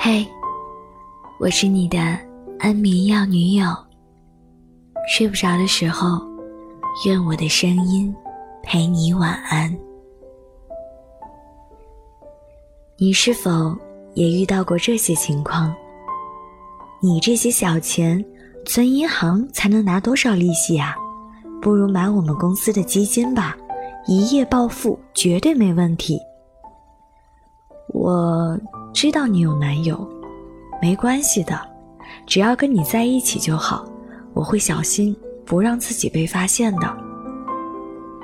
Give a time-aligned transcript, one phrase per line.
[0.00, 0.24] 嘿，
[1.40, 1.98] 我是你的
[2.60, 3.66] 安眠药女友。
[5.08, 6.20] 睡不着的时候，
[7.04, 8.14] 愿我的声音
[8.62, 9.76] 陪你晚安。
[12.96, 13.76] 你是否
[14.14, 15.74] 也遇到过这些情况？
[17.02, 18.24] 你这些小钱
[18.64, 20.94] 存银行才能拿多少利息啊？
[21.60, 23.56] 不如买我们公司的基金吧，
[24.06, 26.20] 一夜暴富绝对没问题。
[27.92, 28.56] 我
[28.92, 30.08] 知道你有男友，
[30.82, 31.60] 没关系的，
[32.26, 33.84] 只要跟你在一起就好。
[34.34, 36.96] 我会小心，不让自己被发现的。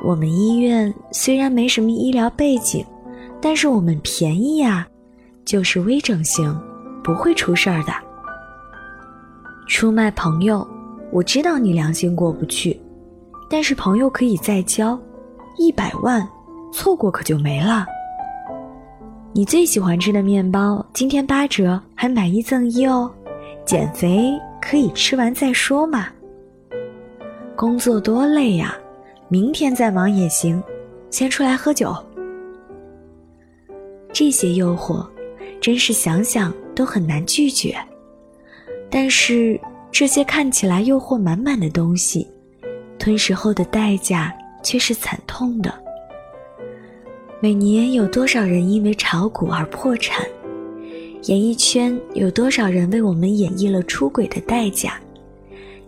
[0.04, 2.84] 我们医院虽然没什么医疗背景，
[3.40, 4.86] 但是我们便宜呀，
[5.44, 6.56] 就是微整形，
[7.02, 7.92] 不会出事儿的。
[9.66, 10.66] 出卖朋友，
[11.10, 12.78] 我知道你良心过不去，
[13.48, 14.98] 但是朋友可以再交，
[15.56, 16.28] 一百万，
[16.72, 17.86] 错过可就没了。
[19.36, 23.12] 你最喜欢吃的面包今天八折，还买一赠一哦。
[23.66, 26.06] 减肥可以吃完再说嘛。
[27.56, 28.76] 工作多累呀，
[29.26, 30.62] 明天再忙也行。
[31.10, 31.92] 先出来喝酒。
[34.12, 35.04] 这些诱惑，
[35.60, 37.76] 真是想想都很难拒绝。
[38.88, 42.24] 但是这些看起来诱惑满满的东西，
[43.00, 45.74] 吞食后的代价却是惨痛的。
[47.44, 50.26] 每年有多少人因为炒股而破产？
[51.24, 54.94] 演艺圈有多少人为我们演绎了出轨的代价？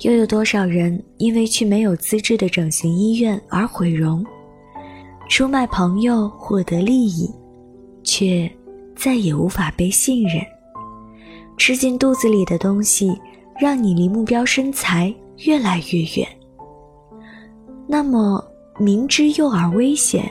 [0.01, 4.23] 又有多少人因为去没有资质的整形医院而毁容？
[5.31, 7.27] 出卖朋友获得利益，
[8.05, 8.47] 却
[8.95, 10.45] 再也无法被信任。
[11.57, 13.19] 吃进肚子里的东西，
[13.59, 15.11] 让你离目标身材
[15.47, 16.29] 越来越远。
[17.87, 18.45] 那么，
[18.79, 20.31] 明知诱饵危险。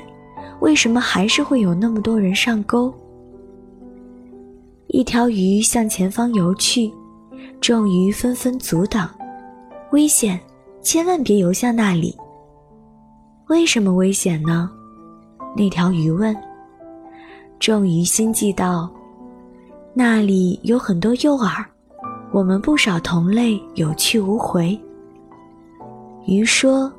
[0.62, 2.94] 为什么还是会有那么多人上钩？
[4.88, 6.92] 一条鱼向前方游去，
[7.60, 9.10] 众鱼纷纷阻挡，
[9.92, 10.40] 危险！
[10.82, 12.16] 千万别游向那里。
[13.48, 14.70] 为什么危险呢？
[15.58, 16.36] 那条鱼问。
[17.60, 18.88] 众鱼心悸道
[19.96, 21.66] ：“那里有很多诱饵，
[22.32, 24.80] 我们不少同类有去无回。”
[26.28, 26.92] 鱼说：“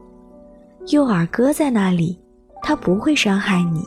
[0.90, 2.18] 诱饵搁在那里。”
[2.68, 3.86] 它不会伤害你，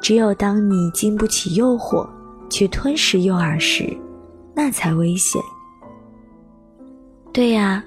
[0.00, 2.04] 只有当你经不起诱惑
[2.50, 3.96] 去吞食诱饵时，
[4.56, 5.40] 那才危险。
[7.32, 7.84] 对呀，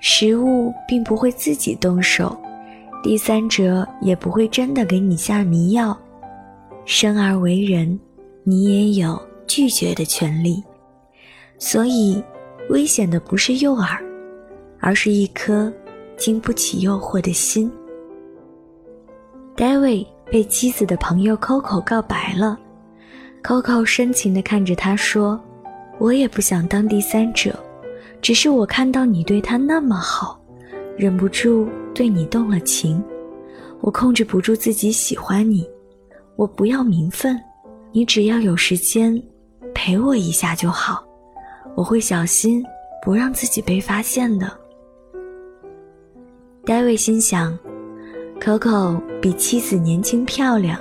[0.00, 2.40] 食物并不会自己动手，
[3.02, 5.98] 第三者也不会真的给你下迷药。
[6.84, 7.98] 生而为人，
[8.44, 10.62] 你也有拒绝的权利。
[11.58, 12.22] 所以，
[12.68, 13.98] 危险的不是诱饵，
[14.78, 15.72] 而是一颗
[16.16, 17.68] 经不起诱惑的心。
[19.60, 22.58] David 被妻子的朋友 Coco 告白了
[23.42, 25.38] ，Coco 深情地看着他说
[26.00, 27.54] ：“我也不想当第三者，
[28.22, 30.40] 只是我看到你对他那么好，
[30.96, 33.04] 忍不住对你动了情。
[33.82, 35.68] 我控制不住自己喜欢你，
[36.36, 37.38] 我不要名分，
[37.92, 39.22] 你只要有时间
[39.74, 41.04] 陪我一下就好，
[41.74, 42.64] 我会小心
[43.04, 44.50] 不让自己被发现的。
[46.64, 47.58] ”David 心想。
[48.40, 50.80] Coco 比妻子年轻漂亮，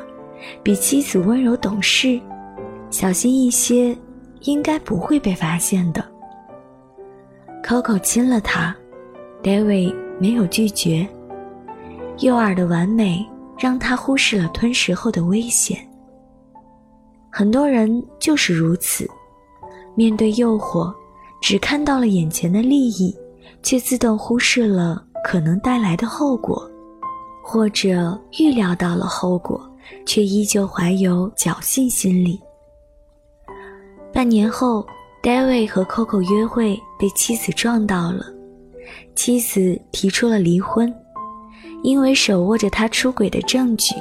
[0.63, 2.17] 比妻子温柔懂事，
[2.89, 3.95] 小心一些，
[4.43, 6.01] 应该不会被发现的。
[7.61, 8.73] Coco 亲了他
[9.43, 11.05] ，David 没有拒绝。
[12.19, 13.27] 诱饵的完美
[13.57, 15.77] 让他忽视了吞食后的危险。
[17.29, 19.05] 很多人就是如此，
[19.95, 20.93] 面对诱惑，
[21.41, 23.13] 只看到了眼前的利益，
[23.61, 26.65] 却自动忽视了可能带来的后果。
[27.51, 29.59] 或者预料到了后果，
[30.05, 32.39] 却依旧怀有侥幸心理。
[34.13, 34.85] 半年后
[35.23, 38.23] ，David 和 Coco 约会被妻子撞到了，
[39.15, 40.93] 妻子提出了离婚，
[41.81, 43.95] 因为手握着他出轨的证据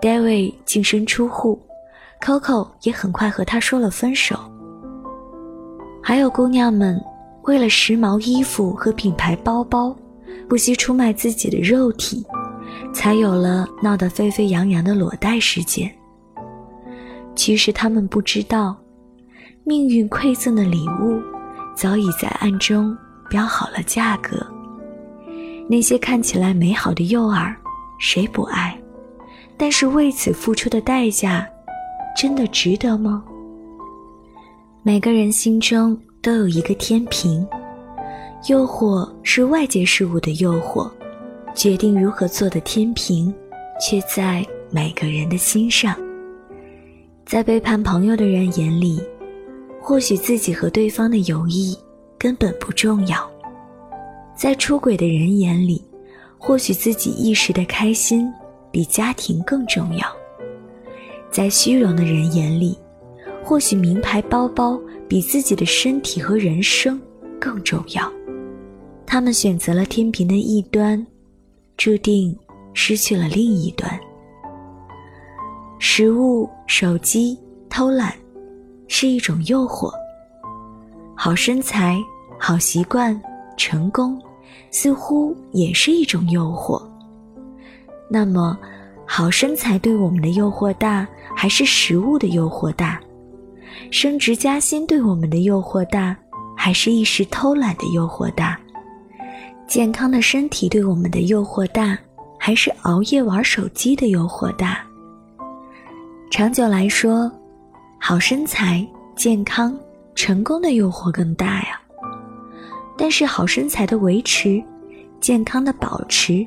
[0.00, 1.60] ，David 净身出户
[2.20, 4.38] ，Coco 也很快和他说了分手。
[6.00, 7.02] 还有姑娘们
[7.42, 9.92] 为了时髦衣服和品牌包包，
[10.48, 12.24] 不惜出卖自己的肉体。
[12.92, 15.92] 才有了闹得沸沸扬扬的裸贷事件。
[17.34, 18.76] 其实他们不知道，
[19.64, 21.20] 命运馈赠的礼物
[21.74, 22.96] 早已在暗中
[23.28, 24.46] 标好了价格。
[25.68, 27.54] 那些看起来美好的诱饵，
[27.98, 28.78] 谁不爱？
[29.56, 31.46] 但是为此付出的代价，
[32.16, 33.22] 真的值得吗？
[34.82, 37.46] 每个人心中都有一个天平，
[38.48, 40.90] 诱惑是外界事物的诱惑。
[41.56, 43.34] 决定如何做的天平，
[43.80, 45.96] 却在每个人的心上。
[47.24, 49.02] 在背叛朋友的人眼里，
[49.80, 51.74] 或许自己和对方的友谊
[52.18, 53.28] 根本不重要。
[54.36, 55.82] 在出轨的人眼里，
[56.36, 58.30] 或许自己一时的开心
[58.70, 60.06] 比家庭更重要；
[61.30, 62.78] 在虚荣的人眼里，
[63.42, 67.00] 或许名牌包包比自己的身体和人生
[67.40, 68.12] 更重要。
[69.06, 71.04] 他们选择了天平的一端，
[71.76, 72.36] 注定
[72.72, 73.90] 失去了另一端。
[75.78, 77.38] 食物、手机、
[77.68, 78.14] 偷懒，
[78.88, 79.90] 是一种诱惑；
[81.14, 81.98] 好身材、
[82.38, 83.20] 好习惯、
[83.56, 84.20] 成功，
[84.70, 86.82] 似乎也是一种诱惑。
[88.08, 88.58] 那么，
[89.06, 91.06] 好身材对我们的诱惑大，
[91.36, 92.98] 还是食物的诱惑大？
[93.90, 96.16] 升职加薪对我们的诱惑大，
[96.56, 98.58] 还是一时偷懒的诱惑大？
[99.66, 101.98] 健康的身体对我们的诱惑大，
[102.38, 104.78] 还是熬夜玩手机的诱惑大？
[106.30, 107.30] 长久来说，
[107.98, 108.86] 好身材、
[109.16, 109.76] 健康、
[110.14, 111.80] 成功的诱惑更大呀。
[112.96, 114.62] 但是好身材的维持、
[115.20, 116.46] 健康的保持，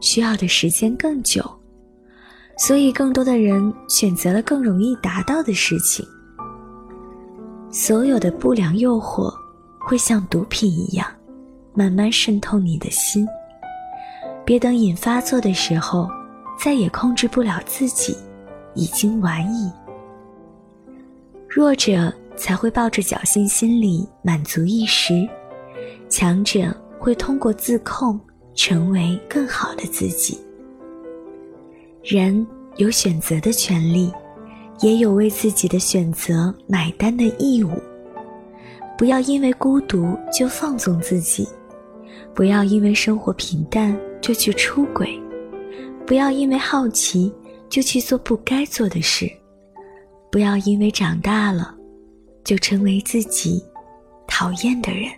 [0.00, 1.42] 需要的时间更久，
[2.58, 6.06] 所以更多的人选择了更容易达到的事情。
[7.70, 9.32] 所有的不良诱惑，
[9.78, 11.06] 会像毒品一样，
[11.78, 13.24] 慢慢渗透你的心。
[14.44, 16.10] 别等瘾发作的时候，
[16.58, 18.16] 再也控制不了自己。
[18.74, 19.72] 已经晚矣。
[21.48, 25.28] 弱者才会抱着侥幸心理满足一时，
[26.08, 28.20] 强者会通过自控
[28.54, 30.38] 成为更好的自己。
[32.04, 32.46] 人
[32.76, 34.12] 有选择的权利，
[34.80, 37.72] 也有为自己的选择买单的义务。
[38.96, 41.48] 不要因为孤独就放纵自己，
[42.34, 45.20] 不要因为生活平淡就去出轨，
[46.06, 47.32] 不要因为好奇。
[47.70, 49.30] 就去做不该做的事，
[50.32, 51.76] 不要因为长大了，
[52.42, 53.62] 就成为自己
[54.26, 55.12] 讨厌的人。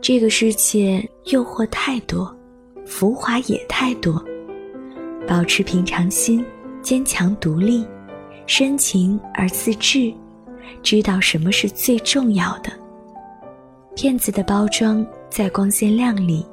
[0.00, 2.34] 这个世界诱惑太多，
[2.86, 4.24] 浮华也太多。
[5.28, 6.42] 保持平常心，
[6.80, 7.86] 坚强独立，
[8.46, 10.10] 深情而自制，
[10.82, 12.72] 知道什么是最重要的。
[13.94, 16.44] 骗子的包装再光鲜亮丽，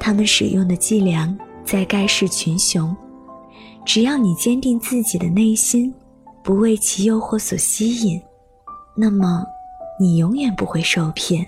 [0.00, 2.94] 他们使用的伎俩再盖世群雄。
[3.84, 5.92] 只要你坚定自己的内心，
[6.42, 8.20] 不为其诱惑所吸引，
[8.96, 9.44] 那么
[10.00, 11.46] 你永远不会受骗。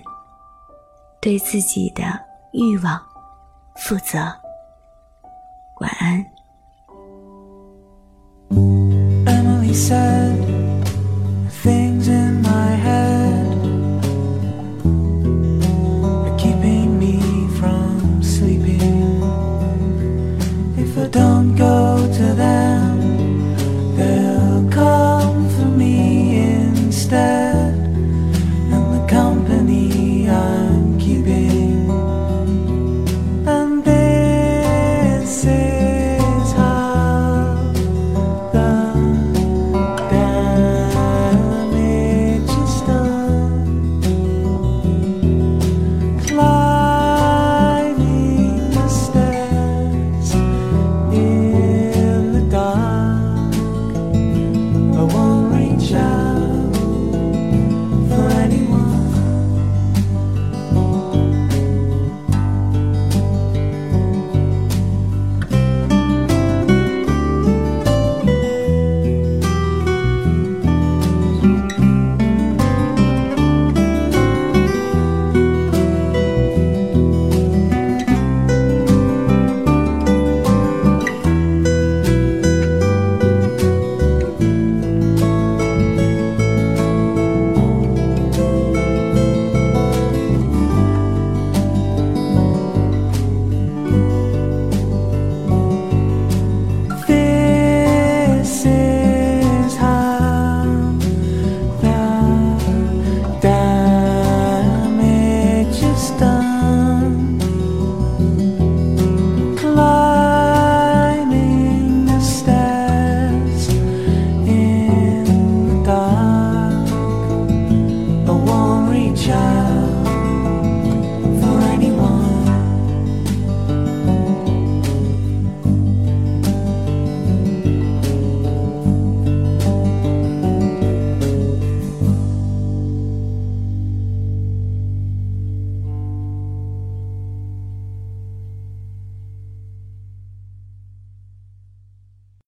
[1.19, 2.03] 对自己的
[2.53, 3.01] 欲望
[3.77, 4.31] 负责。
[5.81, 6.23] 晚安。